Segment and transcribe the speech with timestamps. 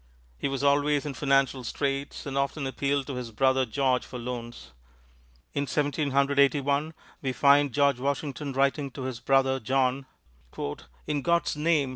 [0.39, 4.71] He was always in financial straits and often appealed to his brother George for loans.
[5.53, 10.07] In Seventeen Hundred Eighty one we find George Washington writing to his brother John,
[11.05, 11.89] "In God's name!